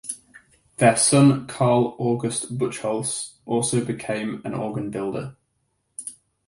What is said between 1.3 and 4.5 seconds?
Carl August Buchholz also became